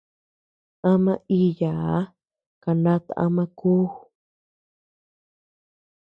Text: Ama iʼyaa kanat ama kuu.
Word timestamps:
Ama 0.91 1.13
iʼyaa 1.39 1.97
kanat 2.63 3.05
ama 3.23 3.43
kuu. 3.59 3.85